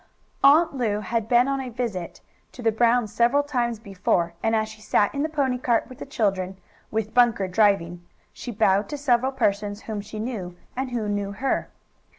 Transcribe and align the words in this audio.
Aunt 0.43 0.73
Lu 0.73 1.01
had 1.01 1.27
been 1.27 1.47
on 1.47 1.61
a 1.61 1.69
visit 1.69 2.21
to 2.53 2.63
the 2.63 2.71
Brown's 2.71 3.13
several 3.13 3.43
times 3.43 3.77
before, 3.77 4.33
and 4.41 4.55
as 4.55 4.67
she 4.67 4.81
sat 4.81 5.13
in 5.13 5.21
the 5.21 5.29
pony 5.29 5.59
cart 5.59 5.85
with 5.89 5.99
the 5.99 6.07
children, 6.07 6.57
with 6.89 7.13
Bunker 7.13 7.47
driving, 7.47 8.03
she 8.33 8.49
bowed 8.51 8.89
to 8.89 8.97
several 8.97 9.31
persons 9.31 9.83
whom 9.83 10.01
she 10.01 10.17
knew 10.17 10.57
and 10.75 10.89
who 10.89 11.07
knew 11.07 11.33
her. 11.33 11.69